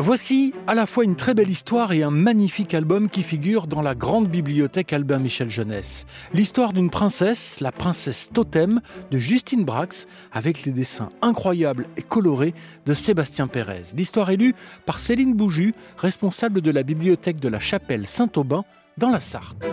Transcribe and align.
Voici 0.00 0.54
à 0.66 0.74
la 0.74 0.86
fois 0.86 1.04
une 1.04 1.16
très 1.16 1.34
belle 1.34 1.50
histoire 1.50 1.92
et 1.92 2.02
un 2.02 2.10
magnifique 2.10 2.72
album 2.72 3.10
qui 3.10 3.22
figure 3.22 3.66
dans 3.66 3.82
la 3.82 3.94
grande 3.94 4.28
bibliothèque 4.28 4.92
Albin 4.92 5.18
Michel 5.18 5.50
Jeunesse. 5.50 6.06
L'histoire 6.32 6.72
d'une 6.72 6.88
princesse, 6.88 7.60
la 7.60 7.72
princesse 7.72 8.30
Totem 8.32 8.80
de 9.10 9.18
Justine 9.18 9.64
Brax, 9.64 10.06
avec 10.32 10.64
les 10.64 10.72
dessins 10.72 11.10
incroyables 11.20 11.86
et 11.96 12.02
colorés 12.02 12.54
de 12.86 12.94
Sébastien 12.94 13.48
Pérez. 13.48 13.82
L'histoire 13.94 14.30
est 14.30 14.36
lue 14.36 14.54
par 14.86 14.98
Céline 14.98 15.34
Bouju, 15.34 15.74
responsable 15.98 16.62
de 16.62 16.70
la 16.70 16.84
bibliothèque 16.84 17.40
de 17.40 17.48
la 17.48 17.60
chapelle 17.60 18.06
Saint-Aubin 18.06 18.64
dans 18.96 19.10
la 19.10 19.20
Sarthe. 19.20 19.66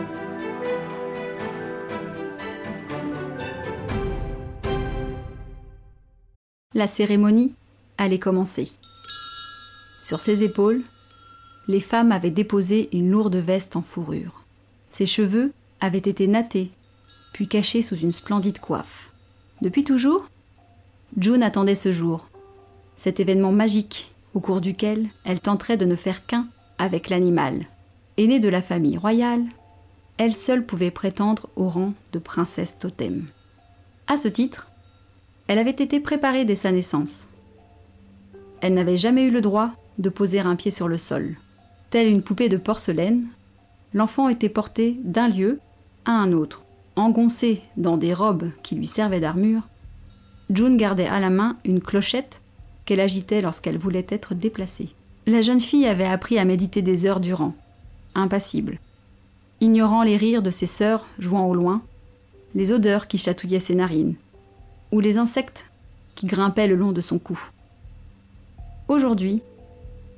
La 6.74 6.88
cérémonie 6.88 7.54
allait 7.98 8.20
commencer. 8.20 8.70
Sur 10.06 10.22
ses 10.22 10.44
épaules, 10.44 10.84
les 11.68 11.80
femmes 11.80 12.12
avaient 12.12 12.30
déposé 12.30 12.90
une 12.96 13.10
lourde 13.10 13.38
veste 13.38 13.76
en 13.76 13.82
fourrure. 13.82 14.44
Ses 14.92 15.08
cheveux 15.08 15.52
avaient 15.80 15.98
été 15.98 16.28
nattés, 16.28 16.70
puis 17.34 17.48
cachés 17.48 17.82
sous 17.82 17.96
une 17.96 18.12
splendide 18.12 18.60
coiffe. 18.60 19.10
Depuis 19.64 19.84
toujours, 19.84 20.30
June 21.18 21.42
attendait 21.42 21.74
ce 21.74 21.92
jour, 21.92 22.28
cet 22.98 23.20
événement 23.20 23.52
magique 23.52 24.14
au 24.36 24.42
cours 24.42 24.62
duquel 24.62 25.08
elle 25.24 25.40
tenterait 25.40 25.76
de 25.76 25.86
ne 25.86 25.96
faire 25.96 26.28
qu'un 26.28 26.46
avec 26.78 27.10
l'animal. 27.10 27.66
Aînée 28.18 28.40
de 28.40 28.50
la 28.50 28.62
famille 28.62 29.00
royale, 29.00 29.44
elle 30.20 30.36
seule 30.36 30.68
pouvait 30.68 30.92
prétendre 30.92 31.50
au 31.56 31.68
rang 31.68 31.96
de 32.14 32.20
princesse 32.20 32.78
totem. 32.78 33.26
À 34.06 34.18
ce 34.18 34.28
titre, 34.28 34.68
elle 35.48 35.58
avait 35.58 35.72
été 35.72 36.00
préparée 36.00 36.46
dès 36.46 36.56
sa 36.56 36.72
naissance. 36.72 37.28
Elle 38.62 38.76
n'avait 38.76 38.98
jamais 38.98 39.24
eu 39.24 39.32
le 39.32 39.42
droit 39.42 39.72
de 39.98 40.10
poser 40.10 40.40
un 40.40 40.56
pied 40.56 40.72
sur 40.72 40.88
le 40.88 40.98
sol. 40.98 41.36
Telle 41.90 42.08
une 42.08 42.22
poupée 42.22 42.50
de 42.50 42.58
porcelaine, 42.58 43.28
l'enfant 43.94 44.30
était 44.30 44.50
porté 44.50 44.98
d'un 45.04 45.28
lieu 45.28 45.60
à 46.06 46.12
un 46.12 46.32
autre. 46.34 46.66
Engoncé 46.96 47.62
dans 47.78 47.98
des 47.98 48.14
robes 48.14 48.52
qui 48.64 48.76
lui 48.76 48.88
servaient 48.88 49.20
d'armure, 49.20 49.64
June 50.50 50.78
gardait 50.78 51.08
à 51.08 51.20
la 51.20 51.30
main 51.30 51.58
une 51.66 51.82
clochette 51.82 52.42
qu'elle 52.86 53.00
agitait 53.00 53.42
lorsqu'elle 53.42 53.78
voulait 53.78 54.06
être 54.10 54.34
déplacée. 54.34 54.90
La 55.26 55.42
jeune 55.42 55.60
fille 55.60 55.88
avait 55.88 56.06
appris 56.06 56.38
à 56.38 56.46
méditer 56.46 56.82
des 56.82 57.06
heures 57.06 57.20
durant, 57.20 57.56
impassible, 58.14 58.80
ignorant 59.60 60.04
les 60.04 60.18
rires 60.18 60.44
de 60.44 60.52
ses 60.52 60.68
sœurs 60.68 61.08
jouant 61.18 61.48
au 61.48 61.56
loin, 61.56 61.82
les 62.54 62.72
odeurs 62.72 63.08
qui 63.08 63.18
chatouillaient 63.18 63.60
ses 63.60 63.76
narines, 63.76 64.16
ou 64.92 65.00
les 65.00 65.18
insectes 65.18 65.70
qui 66.14 66.28
grimpaient 66.28 66.68
le 66.68 66.76
long 66.76 66.92
de 66.92 67.02
son 67.02 67.20
cou. 67.20 67.40
Aujourd'hui, 68.88 69.42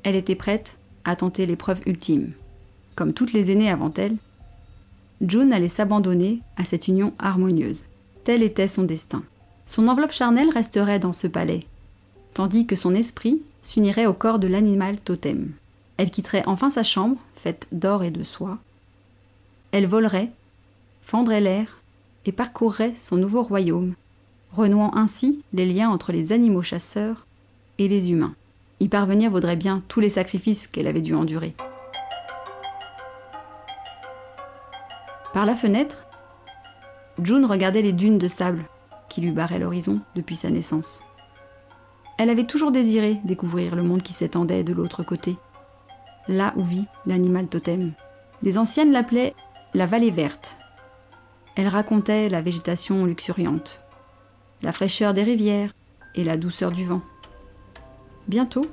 elle 0.03 0.15
était 0.15 0.35
prête 0.35 0.77
à 1.03 1.15
tenter 1.15 1.45
l'épreuve 1.45 1.81
ultime. 1.85 2.31
Comme 2.95 3.13
toutes 3.13 3.33
les 3.33 3.51
aînées 3.51 3.69
avant 3.69 3.93
elle, 3.95 4.17
June 5.21 5.53
allait 5.53 5.67
s'abandonner 5.67 6.41
à 6.57 6.63
cette 6.63 6.87
union 6.87 7.13
harmonieuse. 7.19 7.85
Tel 8.23 8.43
était 8.43 8.67
son 8.67 8.83
destin. 8.83 9.23
Son 9.65 9.87
enveloppe 9.87 10.11
charnelle 10.11 10.49
resterait 10.49 10.99
dans 10.99 11.13
ce 11.13 11.27
palais, 11.27 11.65
tandis 12.33 12.65
que 12.65 12.75
son 12.75 12.93
esprit 12.93 13.41
s'unirait 13.61 14.05
au 14.05 14.13
corps 14.13 14.39
de 14.39 14.47
l'animal 14.47 14.97
totem. 14.97 15.51
Elle 15.97 16.11
quitterait 16.11 16.43
enfin 16.45 16.69
sa 16.69 16.83
chambre, 16.83 17.17
faite 17.35 17.67
d'or 17.71 18.03
et 18.03 18.11
de 18.11 18.23
soie. 18.23 18.59
Elle 19.71 19.87
volerait, 19.87 20.31
fendrait 21.01 21.41
l'air 21.41 21.81
et 22.25 22.31
parcourrait 22.31 22.93
son 22.97 23.17
nouveau 23.17 23.41
royaume, 23.41 23.95
renouant 24.53 24.95
ainsi 24.95 25.41
les 25.53 25.65
liens 25.65 25.89
entre 25.89 26.11
les 26.11 26.31
animaux 26.31 26.61
chasseurs 26.61 27.25
et 27.77 27.87
les 27.87 28.11
humains. 28.11 28.35
Y 28.79 28.89
parvenir 28.89 29.31
vaudrait 29.31 29.55
bien 29.55 29.81
tous 29.87 29.99
les 29.99 30.09
sacrifices 30.09 30.67
qu'elle 30.67 30.87
avait 30.87 31.01
dû 31.01 31.15
endurer. 31.15 31.55
Par 35.33 35.45
la 35.45 35.55
fenêtre, 35.55 36.03
June 37.21 37.45
regardait 37.45 37.81
les 37.81 37.93
dunes 37.93 38.17
de 38.17 38.27
sable 38.27 38.65
qui 39.09 39.21
lui 39.21 39.31
barraient 39.31 39.59
l'horizon 39.59 39.99
depuis 40.15 40.35
sa 40.35 40.49
naissance. 40.49 41.01
Elle 42.17 42.29
avait 42.29 42.45
toujours 42.45 42.71
désiré 42.71 43.19
découvrir 43.23 43.75
le 43.75 43.83
monde 43.83 44.01
qui 44.01 44.13
s'étendait 44.13 44.63
de 44.63 44.73
l'autre 44.73 45.03
côté, 45.03 45.37
là 46.27 46.53
où 46.55 46.63
vit 46.63 46.85
l'animal 47.05 47.47
totem. 47.47 47.93
Les 48.43 48.57
anciennes 48.57 48.91
l'appelaient 48.91 49.35
la 49.73 49.85
vallée 49.85 50.11
verte. 50.11 50.57
Elle 51.55 51.67
racontait 51.67 52.29
la 52.29 52.41
végétation 52.41 53.05
luxuriante, 53.05 53.81
la 54.61 54.71
fraîcheur 54.71 55.13
des 55.13 55.23
rivières 55.23 55.73
et 56.15 56.23
la 56.23 56.37
douceur 56.37 56.71
du 56.71 56.85
vent. 56.85 57.01
Bientôt, 58.27 58.67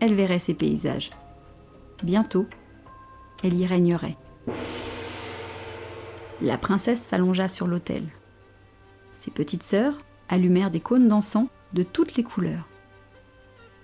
elle 0.00 0.14
verrait 0.14 0.38
ces 0.38 0.54
paysages. 0.54 1.10
Bientôt, 2.02 2.46
elle 3.42 3.54
y 3.54 3.64
régnerait. 3.64 4.16
La 6.42 6.58
princesse 6.58 7.02
s'allongea 7.02 7.48
sur 7.48 7.66
l'autel. 7.66 8.04
Ses 9.14 9.30
petites 9.30 9.62
sœurs 9.62 9.98
allumèrent 10.28 10.70
des 10.70 10.80
cônes 10.80 11.08
d'encens 11.08 11.48
de 11.72 11.82
toutes 11.82 12.16
les 12.16 12.24
couleurs. 12.24 12.68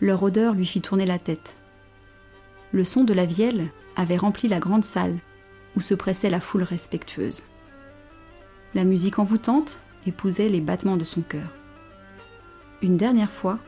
Leur 0.01 0.23
odeur 0.23 0.55
lui 0.55 0.67
fit 0.67 0.83
tourner 0.83 1.07
la 1.07 1.19
tête. 1.19 1.57
Le 2.73 2.85
son 2.85 3.05
de 3.05 3.15
la 3.15 3.25
vielle 3.25 3.69
avait 3.97 4.17
rempli 4.17 4.49
la 4.49 4.59
grande 4.59 4.85
salle 4.85 5.19
où 5.77 5.81
se 5.81 5.95
pressait 5.95 6.31
la 6.31 6.41
foule 6.41 6.63
respectueuse. 6.63 7.45
La 8.75 8.85
musique 8.85 9.19
envoûtante 9.19 9.81
épousait 10.07 10.49
les 10.49 10.61
battements 10.61 10.97
de 10.97 11.05
son 11.05 11.23
cœur. 11.23 11.49
Une 12.83 12.97
dernière 12.97 13.31
fois, 13.31 13.59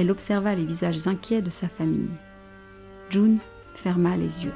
elle 0.00 0.10
observa 0.10 0.54
les 0.54 0.64
visages 0.64 1.06
inquiets 1.06 1.42
de 1.42 1.50
sa 1.50 1.68
famille. 1.68 2.08
June 3.10 3.38
ferma 3.74 4.16
les 4.16 4.44
yeux. 4.44 4.54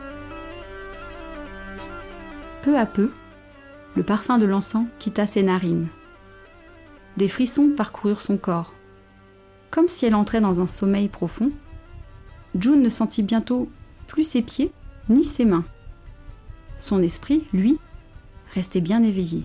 Peu 2.63 2.79
à 2.79 2.87
peu, 2.87 3.11
le 3.95 4.03
parfum 4.03 4.39
de 4.39 4.47
l'encens 4.47 4.87
quitta 4.99 5.27
ses 5.27 5.43
narines. 5.43 5.89
Des 7.19 7.29
frissons 7.29 7.73
parcoururent 7.77 8.23
son 8.23 8.39
corps. 8.39 8.73
Comme 9.71 9.87
si 9.87 10.07
elle 10.07 10.15
entrait 10.15 10.41
dans 10.41 10.63
un 10.63 10.67
sommeil 10.67 11.09
profond, 11.09 11.51
June 12.59 12.81
ne 12.81 12.89
sentit 12.89 13.23
bientôt 13.23 13.69
plus 14.07 14.25
ses 14.25 14.41
pieds 14.41 14.73
ni 15.11 15.25
ses 15.25 15.45
mains. 15.45 15.65
Son 16.79 17.03
esprit, 17.03 17.45
lui, 17.53 17.79
restait 18.55 18.81
bien 18.81 19.03
éveillé. 19.03 19.45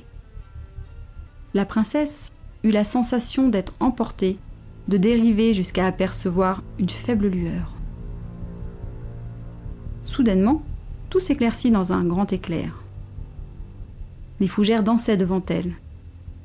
La 1.54 1.66
princesse 1.66 2.31
eut 2.64 2.72
la 2.72 2.86
sensation 2.86 3.50
d'être 3.50 3.74
emportée 3.81 4.40
de 4.89 4.97
dériver 4.97 5.53
jusqu'à 5.53 5.85
apercevoir 5.85 6.63
une 6.79 6.89
faible 6.89 7.27
lueur. 7.27 7.75
Soudainement, 10.03 10.63
tout 11.11 11.19
s'éclaircit 11.19 11.69
dans 11.69 11.94
un 11.94 12.03
grand 12.03 12.33
éclair. 12.33 12.83
Les 14.39 14.47
fougères 14.47 14.81
dansaient 14.81 15.16
devant 15.16 15.44
elle, 15.47 15.73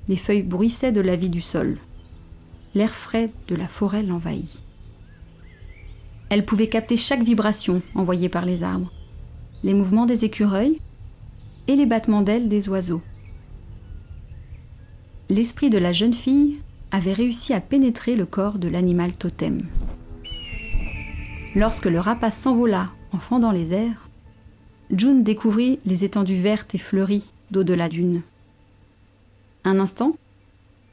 les 0.08 0.16
feuilles 0.16 0.42
bruissaient 0.42 0.92
de 0.92 1.00
la 1.00 1.16
vie 1.16 1.30
du 1.30 1.40
sol, 1.40 1.78
l'air 2.74 2.90
frais 2.90 3.32
de 3.48 3.54
la 3.54 3.66
forêt 3.66 4.02
l'envahit. 4.02 4.62
Elle 6.28 6.44
pouvait 6.44 6.68
capter 6.68 6.98
chaque 6.98 7.22
vibration 7.22 7.80
envoyée 7.94 8.28
par 8.28 8.44
les 8.44 8.62
arbres, 8.62 8.92
les 9.62 9.72
mouvements 9.72 10.06
des 10.06 10.26
écureuils 10.26 10.80
et 11.66 11.76
les 11.76 11.86
battements 11.86 12.22
d'ailes 12.22 12.50
des 12.50 12.68
oiseaux. 12.68 13.02
L'esprit 15.30 15.70
de 15.70 15.78
la 15.78 15.92
jeune 15.92 16.12
fille 16.12 16.60
avait 16.94 17.12
réussi 17.12 17.52
à 17.52 17.60
pénétrer 17.60 18.14
le 18.14 18.24
corps 18.24 18.56
de 18.56 18.68
l'animal 18.68 19.14
totem. 19.14 19.62
Lorsque 21.56 21.86
le 21.86 21.98
rapace 21.98 22.38
s'envola 22.38 22.88
en 23.12 23.18
fendant 23.18 23.50
les 23.50 23.72
airs, 23.72 24.08
June 24.92 25.24
découvrit 25.24 25.80
les 25.84 26.04
étendues 26.04 26.40
vertes 26.40 26.72
et 26.76 26.78
fleuries 26.78 27.24
d'au-delà 27.50 27.88
d'une. 27.88 28.22
Un 29.64 29.80
instant, 29.80 30.16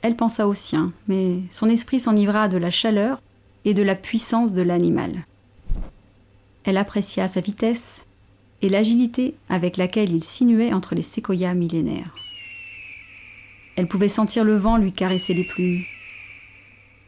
elle 0.02 0.16
pensa 0.16 0.48
au 0.48 0.56
sien, 0.56 0.92
mais 1.08 1.42
son 1.52 1.70
esprit 1.70 2.00
s'enivra 2.00 2.48
de 2.48 2.58
la 2.58 2.72
chaleur 2.72 3.22
et 3.64 3.76
de 3.76 3.84
la 3.84 3.94
puissance 3.94 4.54
de 4.54 4.64
l'animal. 4.64 5.28
Elle 6.64 6.78
apprécia 6.78 7.28
sa 7.28 7.42
vitesse 7.42 8.06
et 8.64 8.70
l'agilité 8.70 9.36
avec 9.50 9.78
laquelle 9.78 10.12
il 10.12 10.24
sinuait 10.24 10.74
entre 10.74 10.96
les 10.96 11.04
séquoias 11.04 11.54
millénaires. 11.54 12.16
Elle 13.76 13.88
pouvait 13.88 14.10
sentir 14.10 14.44
le 14.44 14.56
vent 14.56 14.78
lui 14.78 14.92
caresser 14.92 15.34
les 15.34 15.44
plumes. 15.44 15.84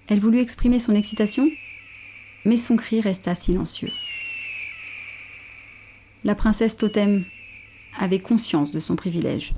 Elle 0.08 0.20
voulut 0.20 0.40
exprimer 0.40 0.80
son 0.80 0.94
excitation, 0.94 1.50
mais 2.46 2.58
son 2.58 2.76
cri 2.76 3.02
resta 3.02 3.36
silencieux. 3.36 3.92
La 6.24 6.36
princesse 6.36 6.78
Totem 6.78 7.26
avait 7.98 8.20
conscience 8.20 8.72
de 8.72 8.80
son 8.80 8.96
privilège. 8.96 9.54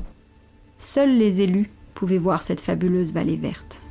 Seuls 0.77 1.17
les 1.17 1.41
élus 1.41 1.69
pouvaient 1.93 2.17
voir 2.17 2.41
cette 2.41 2.61
fabuleuse 2.61 3.13
vallée 3.13 3.37
verte. 3.37 3.81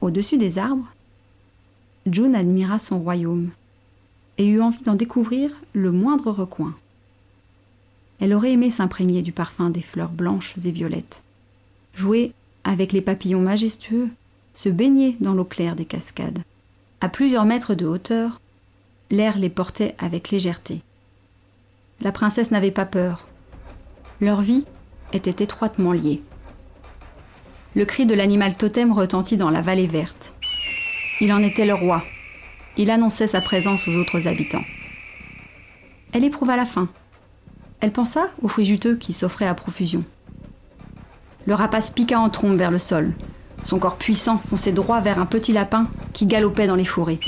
Au-dessus 0.00 0.36
des 0.36 0.58
arbres, 0.58 0.92
June 2.06 2.34
admira 2.34 2.78
son 2.78 3.00
royaume 3.00 3.50
et 4.38 4.46
eut 4.46 4.60
envie 4.60 4.82
d'en 4.82 4.94
découvrir 4.94 5.50
le 5.72 5.92
moindre 5.92 6.30
recoin. 6.30 6.74
Elle 8.20 8.34
aurait 8.34 8.52
aimé 8.52 8.70
s'imprégner 8.70 9.22
du 9.22 9.32
parfum 9.32 9.70
des 9.70 9.82
fleurs 9.82 10.10
blanches 10.10 10.54
et 10.64 10.70
violettes, 10.70 11.22
jouer 11.94 12.32
avec 12.64 12.92
les 12.92 13.00
papillons 13.00 13.40
majestueux, 13.40 14.08
se 14.52 14.68
baignaient 14.68 15.16
dans 15.20 15.34
l'eau 15.34 15.44
claire 15.44 15.76
des 15.76 15.84
cascades. 15.84 16.42
À 17.00 17.08
plusieurs 17.08 17.44
mètres 17.44 17.74
de 17.74 17.86
hauteur, 17.86 18.40
l'air 19.10 19.38
les 19.38 19.48
portait 19.48 19.94
avec 19.98 20.30
légèreté. 20.30 20.82
La 22.00 22.12
princesse 22.12 22.50
n'avait 22.50 22.70
pas 22.70 22.86
peur. 22.86 23.26
Leur 24.20 24.40
vie 24.40 24.64
était 25.12 25.42
étroitement 25.42 25.92
liée. 25.92 26.22
Le 27.74 27.84
cri 27.84 28.06
de 28.06 28.14
l'animal 28.14 28.56
totem 28.56 28.92
retentit 28.92 29.36
dans 29.36 29.50
la 29.50 29.62
vallée 29.62 29.86
verte. 29.86 30.34
Il 31.20 31.32
en 31.32 31.38
était 31.38 31.66
le 31.66 31.74
roi. 31.74 32.02
Il 32.76 32.90
annonçait 32.90 33.26
sa 33.26 33.40
présence 33.40 33.86
aux 33.86 33.92
autres 33.92 34.26
habitants. 34.26 34.64
Elle 36.12 36.24
éprouva 36.24 36.56
la 36.56 36.64
faim. 36.64 36.88
Elle 37.80 37.92
pensa 37.92 38.28
aux 38.40 38.48
fruits 38.48 38.64
juteux 38.64 38.96
qui 38.96 39.12
s'offraient 39.12 39.46
à 39.46 39.54
profusion. 39.54 40.04
Le 41.46 41.54
rapace 41.54 41.90
piqua 41.90 42.18
en 42.18 42.30
trombe 42.30 42.56
vers 42.56 42.70
le 42.70 42.78
sol. 42.78 43.12
Son 43.62 43.78
corps 43.78 43.96
puissant 43.96 44.40
fonçait 44.48 44.72
droit 44.72 45.00
vers 45.00 45.18
un 45.18 45.26
petit 45.26 45.52
lapin 45.52 45.88
qui 46.12 46.26
galopait 46.26 46.66
dans 46.66 46.76
les 46.76 46.84
fourrés. 46.84 47.20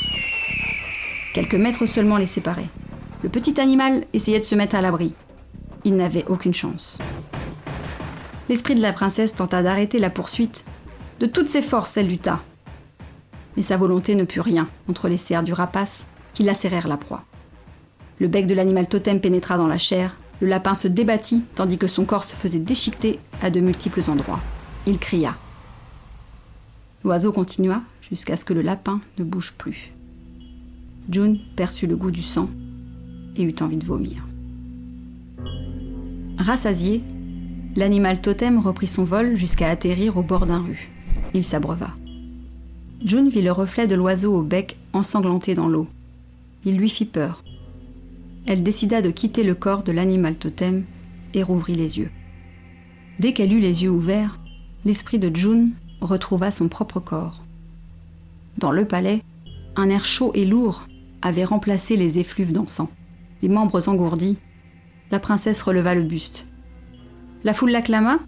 Quelques 1.35 1.55
mètres 1.55 1.87
seulement 1.87 2.17
les 2.17 2.27
séparaient. 2.27 2.69
Le 3.23 3.29
petit 3.29 3.61
animal 3.61 4.07
essayait 4.13 4.41
de 4.41 4.45
se 4.45 4.55
mettre 4.55 4.77
à 4.77 4.81
l'abri. 4.81 5.15
Il 5.85 5.97
n'avait 5.97 6.25
aucune 6.27 6.55
chance. 6.55 6.99
L'esprit 8.49 8.75
de 8.75 8.83
la 8.83 8.93
princesse 8.93 9.35
tenta 9.35 9.63
d'arrêter 9.63 9.99
la 9.99 10.11
poursuite. 10.11 10.65
De 11.21 11.27
toutes 11.27 11.49
ses 11.49 11.63
forces, 11.63 11.97
elle 11.97 12.09
lutta. 12.09 12.41
Mais 13.57 13.63
sa 13.63 13.77
volonté 13.77 14.15
ne 14.15 14.25
put 14.25 14.41
rien 14.41 14.69
contre 14.87 15.09
les 15.09 15.17
serres 15.17 15.43
du 15.43 15.53
rapace 15.53 16.05
qui 16.35 16.43
lacérèrent 16.43 16.89
la 16.89 16.97
proie. 16.97 17.25
Le 18.19 18.29
bec 18.29 18.47
de 18.47 18.55
l'animal 18.55 18.89
totem 18.89 19.21
pénétra 19.21 19.57
dans 19.57 19.67
la 19.67 19.79
chair, 19.79 20.17
le 20.41 20.49
lapin 20.49 20.75
se 20.75 20.89
débattit 20.89 21.43
tandis 21.55 21.79
que 21.79 21.87
son 21.87 22.05
corps 22.05 22.25
se 22.25 22.35
faisait 22.35 22.59
déchiqueter 22.59 23.19
à 23.43 23.51
de 23.51 23.61
multiples 23.61 24.09
endroits. 24.09 24.41
Il 24.87 24.99
cria. 24.99 25.37
L'oiseau 27.05 27.33
continua 27.33 27.83
jusqu'à 28.11 28.37
ce 28.37 28.45
que 28.45 28.55
le 28.55 28.63
lapin 28.63 29.01
ne 29.19 29.25
bouge 29.25 29.55
plus. 29.57 29.93
June 31.11 31.39
perçut 31.57 31.87
le 31.87 31.97
goût 31.97 32.11
du 32.11 32.23
sang 32.23 32.49
et 33.37 33.43
eut 33.43 33.55
envie 33.61 33.77
de 33.77 33.85
vomir. 33.85 34.27
Rassasié, 36.39 37.03
l'animal 37.77 38.21
totem 38.21 38.59
reprit 38.59 38.89
son 38.89 39.05
vol 39.05 39.37
jusqu'à 39.37 39.69
atterrir 39.69 40.17
au 40.17 40.23
bord 40.23 40.47
d'un 40.47 40.61
rue. 40.61 40.91
Il 41.35 41.45
s'abreuva. 41.45 41.91
June 43.05 43.29
vit 43.29 43.43
le 43.43 43.53
reflet 43.53 43.87
de 43.87 43.95
l'oiseau 43.95 44.35
au 44.35 44.43
bec 44.43 44.77
ensanglanté 44.93 45.55
dans 45.55 45.69
l'eau. 45.69 45.89
Il 46.65 46.77
lui 46.77 46.89
fit 46.89 47.05
peur 47.05 47.43
elle 48.47 48.63
décida 48.63 49.01
de 49.01 49.11
quitter 49.11 49.43
le 49.43 49.55
corps 49.55 49.83
de 49.83 49.93
l'animal 49.93 50.35
totem 50.37 50.85
et 51.33 51.43
rouvrit 51.43 51.75
les 51.75 51.99
yeux. 51.99 52.11
Dès 53.19 53.33
qu'elle 53.33 53.53
eut 53.53 53.61
les 53.61 53.85
yeux 53.85 53.91
ouverts, 53.91 54.39
l'esprit 54.85 55.19
de 55.19 55.35
June 55.35 55.73
retrouva 56.01 56.51
son 56.51 56.69
propre 56.69 57.01
corps. 57.01 57.43
Dans 58.59 58.71
le 58.71 58.85
palais, 58.85 59.23
un 59.77 59.89
air 59.89 60.05
chaud 60.05 60.31
et 60.35 60.45
lourd 60.45 60.87
avait 61.23 61.45
remplacé 61.45 61.97
les 61.97 62.19
effluves 62.19 62.53
d'encens. 62.53 62.91
Les 63.41 63.49
membres 63.49 63.89
engourdis, 63.89 64.37
la 65.11 65.21
princesse 65.21 65.63
releva 65.63 65.95
le 65.95 66.03
buste. 66.03 66.47
La 67.45 67.55
foule 67.55 67.71
l'acclama 67.71 68.19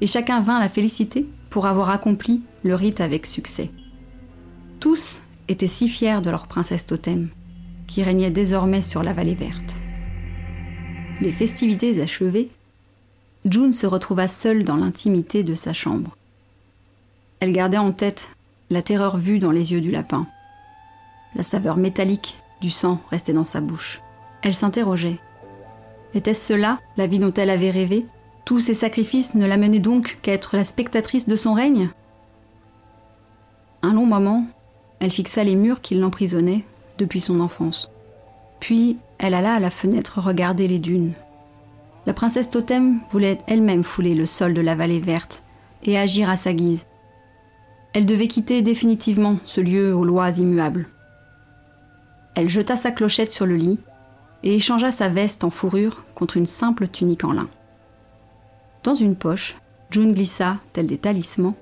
et 0.00 0.06
chacun 0.06 0.40
vint 0.40 0.60
la 0.60 0.68
féliciter 0.68 1.26
pour 1.50 1.66
avoir 1.66 1.90
accompli 1.90 2.42
le 2.62 2.74
rite 2.74 3.00
avec 3.00 3.26
succès. 3.26 3.70
Tous 4.80 5.18
étaient 5.48 5.66
si 5.68 5.88
fiers 5.88 6.20
de 6.20 6.30
leur 6.30 6.46
princesse 6.46 6.86
totem 6.86 7.28
qui 7.86 8.02
régnait 8.02 8.30
désormais 8.30 8.82
sur 8.82 9.02
la 9.02 9.12
vallée 9.12 9.34
verte. 9.34 9.80
Les 11.20 11.32
festivités 11.32 12.00
achevées, 12.02 12.50
June 13.44 13.72
se 13.72 13.86
retrouva 13.86 14.28
seule 14.28 14.64
dans 14.64 14.76
l'intimité 14.76 15.44
de 15.44 15.54
sa 15.54 15.72
chambre. 15.72 16.16
Elle 17.40 17.52
gardait 17.52 17.78
en 17.78 17.92
tête 17.92 18.30
la 18.70 18.82
terreur 18.82 19.16
vue 19.16 19.38
dans 19.38 19.52
les 19.52 19.72
yeux 19.72 19.80
du 19.80 19.90
lapin. 19.90 20.26
La 21.34 21.42
saveur 21.42 21.76
métallique 21.76 22.38
du 22.60 22.70
sang 22.70 23.00
restait 23.10 23.32
dans 23.32 23.44
sa 23.44 23.60
bouche. 23.60 24.00
Elle 24.42 24.54
s'interrogeait. 24.54 25.18
Était-ce 26.14 26.48
cela 26.48 26.78
la 26.96 27.06
vie 27.06 27.18
dont 27.18 27.32
elle 27.32 27.50
avait 27.50 27.70
rêvé? 27.70 28.06
Tous 28.44 28.60
ces 28.60 28.74
sacrifices 28.74 29.34
ne 29.34 29.46
l'amenaient 29.46 29.80
donc 29.80 30.18
qu'à 30.22 30.32
être 30.32 30.56
la 30.56 30.64
spectatrice 30.64 31.28
de 31.28 31.36
son 31.36 31.52
règne? 31.54 31.90
Un 33.82 33.92
long 33.92 34.06
moment, 34.06 34.46
elle 35.00 35.12
fixa 35.12 35.44
les 35.44 35.56
murs 35.56 35.80
qui 35.80 35.94
l'emprisonnaient 35.94 36.64
depuis 36.98 37.20
son 37.20 37.40
enfance. 37.40 37.90
Puis 38.60 38.98
elle 39.18 39.34
alla 39.34 39.54
à 39.54 39.60
la 39.60 39.70
fenêtre 39.70 40.20
regarder 40.20 40.68
les 40.68 40.78
dunes. 40.78 41.12
La 42.06 42.12
princesse 42.12 42.50
Totem 42.50 43.00
voulait 43.10 43.38
elle-même 43.46 43.82
fouler 43.82 44.14
le 44.14 44.26
sol 44.26 44.54
de 44.54 44.60
la 44.60 44.74
vallée 44.74 45.00
verte 45.00 45.42
et 45.82 45.98
agir 45.98 46.30
à 46.30 46.36
sa 46.36 46.52
guise. 46.52 46.86
Elle 47.92 48.06
devait 48.06 48.28
quitter 48.28 48.62
définitivement 48.62 49.38
ce 49.44 49.60
lieu 49.60 49.94
aux 49.94 50.04
lois 50.04 50.30
immuables. 50.30 50.88
Elle 52.34 52.48
jeta 52.48 52.76
sa 52.76 52.90
clochette 52.90 53.32
sur 53.32 53.46
le 53.46 53.56
lit 53.56 53.78
et 54.42 54.54
échangea 54.54 54.92
sa 54.92 55.08
veste 55.08 55.44
en 55.44 55.50
fourrure 55.50 56.04
contre 56.14 56.36
une 56.36 56.46
simple 56.46 56.88
tunique 56.88 57.24
en 57.24 57.32
lin. 57.32 57.48
Dans 58.84 58.94
une 58.94 59.16
poche, 59.16 59.56
June 59.90 60.12
glissa, 60.12 60.58
tels 60.72 60.86
des 60.86 60.98
talismans, 60.98 61.56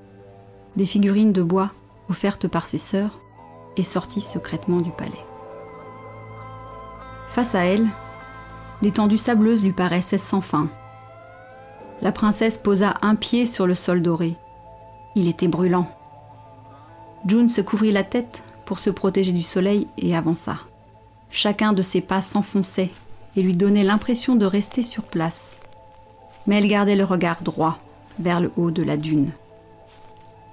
des 0.76 0.84
figurines 0.84 1.32
de 1.32 1.42
bois 1.42 1.70
offertes 2.08 2.48
par 2.48 2.66
ses 2.66 2.78
sœurs 2.78 3.20
et 3.76 3.82
sortit 3.82 4.20
secrètement 4.20 4.80
du 4.80 4.90
palais. 4.90 5.24
Face 7.28 7.54
à 7.54 7.64
elle, 7.64 7.88
l'étendue 8.82 9.18
sableuse 9.18 9.62
lui 9.62 9.72
paraissait 9.72 10.18
sans 10.18 10.40
fin. 10.40 10.68
La 12.00 12.12
princesse 12.12 12.58
posa 12.58 12.94
un 13.02 13.16
pied 13.16 13.46
sur 13.46 13.66
le 13.66 13.74
sol 13.74 14.02
doré. 14.02 14.36
Il 15.14 15.28
était 15.28 15.48
brûlant. 15.48 15.88
June 17.26 17.48
se 17.48 17.60
couvrit 17.60 17.92
la 17.92 18.04
tête 18.04 18.42
pour 18.66 18.78
se 18.78 18.90
protéger 18.90 19.32
du 19.32 19.42
soleil 19.42 19.88
et 19.98 20.14
avança. 20.14 20.58
Chacun 21.30 21.72
de 21.72 21.82
ses 21.82 22.00
pas 22.00 22.20
s'enfonçait 22.20 22.90
et 23.36 23.42
lui 23.42 23.56
donnait 23.56 23.84
l'impression 23.84 24.36
de 24.36 24.46
rester 24.46 24.82
sur 24.82 25.02
place. 25.02 25.56
Mais 26.46 26.58
elle 26.58 26.68
gardait 26.68 26.96
le 26.96 27.04
regard 27.04 27.42
droit 27.42 27.78
vers 28.18 28.40
le 28.40 28.52
haut 28.56 28.70
de 28.70 28.82
la 28.82 28.96
dune. 28.96 29.32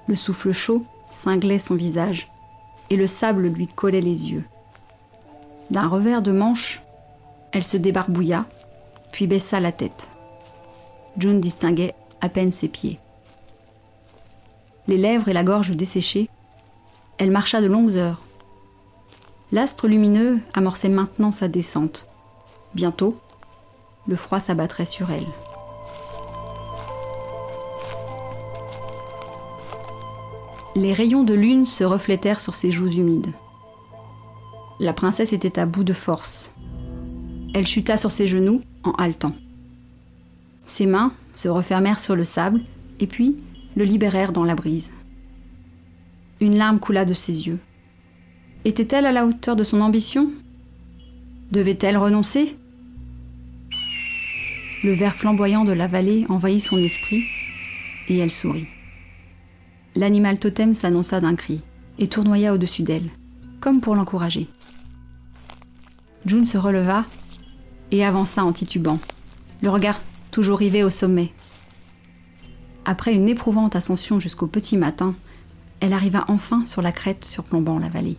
Le 0.08 0.16
souffle 0.16 0.52
chaud 0.52 0.84
cinglait 1.12 1.60
son 1.60 1.76
visage 1.76 2.31
et 2.92 2.98
le 2.98 3.08
sable 3.08 3.48
lui 3.48 3.68
collait 3.68 4.02
les 4.02 4.32
yeux. 4.32 4.44
D'un 5.70 5.88
revers 5.88 6.22
de 6.22 6.34
manche, 6.34 6.82
elle 7.54 7.64
se 7.64 7.78
débarbouilla, 7.78 8.46
puis 9.14 9.28
baissa 9.28 9.62
la 9.62 9.72
tête. 9.72 10.10
June 11.18 11.40
distinguait 11.40 11.96
à 12.20 12.28
peine 12.28 12.52
ses 12.52 12.68
pieds. 12.68 13.00
Les 14.90 14.98
lèvres 14.98 15.30
et 15.30 15.34
la 15.34 15.46
gorge 15.46 15.72
desséchées, 15.72 16.30
elle 17.18 17.32
marcha 17.32 17.62
de 17.62 17.68
longues 17.68 17.96
heures. 17.96 18.22
L'astre 19.54 19.88
lumineux 19.88 20.42
amorçait 20.54 20.89
maintenant 20.89 21.32
sa 21.32 21.48
descente. 21.48 22.08
Bientôt, 22.75 23.18
le 24.06 24.18
froid 24.18 24.42
s'abattrait 24.42 24.86
sur 24.86 25.12
elle. 25.12 25.27
Les 30.75 30.94
rayons 30.94 31.24
de 31.25 31.34
lune 31.34 31.66
se 31.66 31.84
reflétèrent 31.84 32.40
sur 32.40 32.56
ses 32.56 32.72
joues 32.72 32.92
humides. 32.92 33.34
La 34.80 34.94
princesse 34.94 35.34
était 35.34 35.60
à 35.60 35.66
bout 35.66 35.84
de 35.84 35.92
force. 35.92 36.54
Elle 37.54 37.68
chuta 37.68 37.98
sur 37.98 38.12
ses 38.12 38.28
genoux 38.28 38.62
en 38.84 38.92
haletant. 38.92 39.36
Ses 40.63 40.86
mains 40.86 41.12
se 41.34 41.50
refermèrent 41.50 42.00
sur 42.00 42.16
le 42.16 42.24
sable 42.24 42.62
et 43.01 43.08
puis 43.08 43.36
le 43.75 43.84
libérèrent 43.84 44.32
dans 44.32 44.46
la 44.46 44.56
brise. 44.56 44.94
Une 46.40 46.58
larme 46.58 46.80
coula 46.80 47.04
de 47.04 47.13
ses 47.13 47.48
yeux. 47.48 47.60
Était-elle 48.63 49.06
à 49.06 49.12
la 49.12 49.25
hauteur 49.25 49.58
de 49.58 49.66
son 49.66 49.82
ambition? 49.82 50.32
Devait-elle 51.51 51.98
renoncer? 51.98 52.56
Le 54.84 54.94
vert 54.94 55.16
flamboyant 55.16 55.66
de 55.66 55.74
la 55.74 55.88
vallée 55.88 56.25
envahit 56.30 56.62
son 56.62 56.78
esprit 56.78 57.24
et 58.08 58.18
elle 58.18 58.32
sourit. 58.32 58.68
L'animal 59.95 60.39
totem 60.39 60.74
s'annonça 60.74 61.19
d'un 61.19 61.36
cri 61.36 61.62
et 62.00 62.07
tournoya 62.07 62.53
au-dessus 62.53 62.83
d'elle, 62.83 63.10
comme 63.60 63.81
pour 63.81 63.95
l'encourager. 63.95 64.48
June 66.25 66.45
se 66.45 66.57
releva 66.57 67.05
et 67.91 68.05
avança 68.05 68.45
en 68.45 68.53
titubant, 68.53 69.00
le 69.62 69.69
regard 69.69 70.00
toujours 70.31 70.60
rivé 70.60 70.83
au 70.83 70.89
sommet. 70.89 71.31
Après 72.86 73.13
une 73.13 73.27
éprouvante 73.27 73.75
ascension 73.75 74.19
jusqu'au 74.19 74.48
petit 74.48 74.77
matin, 74.77 75.13
elle 75.81 75.93
arriva 75.93 76.25
enfin 76.27 76.63
sur 76.63 76.81
la 76.81 76.91
crête 76.91 77.25
surplombant 77.25 77.79
la 77.79 77.89
vallée. 77.89 78.17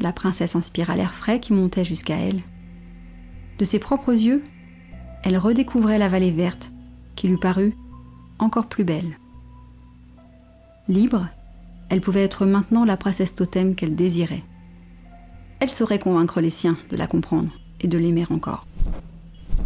La 0.00 0.12
princesse 0.12 0.56
inspira 0.56 0.96
l'air 0.96 1.14
frais 1.14 1.38
qui 1.38 1.52
montait 1.52 1.84
jusqu'à 1.84 2.16
elle. 2.16 2.42
De 3.58 3.64
ses 3.64 3.78
propres 3.78 4.12
yeux, 4.12 4.42
elle 5.22 5.38
redécouvrait 5.38 5.98
la 5.98 6.08
vallée 6.08 6.32
verte, 6.32 6.70
qui 7.14 7.28
lui 7.28 7.38
parut 7.38 7.74
encore 8.38 8.66
plus 8.66 8.84
belle. 8.84 9.16
Libre, 10.88 11.28
elle 11.88 12.02
pouvait 12.02 12.24
être 12.24 12.44
maintenant 12.44 12.84
la 12.84 12.98
princesse 12.98 13.34
totem 13.34 13.74
qu'elle 13.74 13.96
désirait. 13.96 14.42
Elle 15.60 15.70
saurait 15.70 15.98
convaincre 15.98 16.42
les 16.42 16.50
siens 16.50 16.76
de 16.90 16.96
la 16.96 17.06
comprendre 17.06 17.50
et 17.80 17.88
de 17.88 17.96
l'aimer 17.96 18.26
encore. 18.30 18.66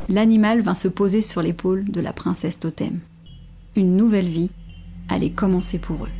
L'animal 0.08 0.60
vint 0.60 0.74
se 0.74 0.86
poser 0.86 1.20
sur 1.20 1.42
l'épaule 1.42 1.84
de 1.90 2.00
la 2.00 2.12
princesse 2.12 2.60
totem. 2.60 3.00
Une 3.74 3.96
nouvelle 3.96 4.28
vie 4.28 4.50
allait 5.08 5.30
commencer 5.30 5.78
pour 5.78 6.04
eux. 6.04 6.10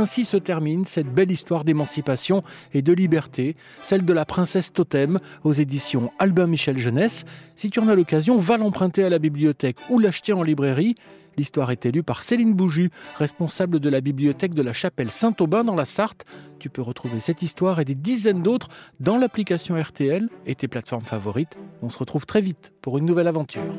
Ainsi 0.00 0.24
se 0.24 0.38
termine 0.38 0.86
cette 0.86 1.12
belle 1.12 1.30
histoire 1.30 1.62
d'émancipation 1.62 2.42
et 2.72 2.80
de 2.80 2.94
liberté, 2.94 3.54
celle 3.82 4.06
de 4.06 4.14
la 4.14 4.24
princesse 4.24 4.72
Totem 4.72 5.20
aux 5.44 5.52
éditions 5.52 6.10
Albin 6.18 6.46
Michel 6.46 6.78
Jeunesse. 6.78 7.26
Si 7.54 7.68
tu 7.68 7.80
en 7.80 7.88
as 7.88 7.94
l'occasion, 7.94 8.38
va 8.38 8.56
l'emprunter 8.56 9.04
à 9.04 9.10
la 9.10 9.18
bibliothèque 9.18 9.76
ou 9.90 9.98
l'acheter 9.98 10.32
en 10.32 10.42
librairie. 10.42 10.94
L'histoire 11.36 11.70
est 11.70 11.84
élue 11.84 12.02
par 12.02 12.22
Céline 12.22 12.54
Bouju, 12.54 12.88
responsable 13.18 13.78
de 13.78 13.90
la 13.90 14.00
bibliothèque 14.00 14.54
de 14.54 14.62
la 14.62 14.72
chapelle 14.72 15.10
Saint-Aubin 15.10 15.64
dans 15.64 15.76
la 15.76 15.84
Sarthe. 15.84 16.24
Tu 16.58 16.70
peux 16.70 16.80
retrouver 16.80 17.20
cette 17.20 17.42
histoire 17.42 17.78
et 17.78 17.84
des 17.84 17.94
dizaines 17.94 18.42
d'autres 18.42 18.68
dans 19.00 19.18
l'application 19.18 19.78
RTL 19.78 20.30
et 20.46 20.54
tes 20.54 20.66
plateformes 20.66 21.04
favorites. 21.04 21.58
On 21.82 21.90
se 21.90 21.98
retrouve 21.98 22.24
très 22.24 22.40
vite 22.40 22.72
pour 22.80 22.96
une 22.96 23.04
nouvelle 23.04 23.28
aventure. 23.28 23.74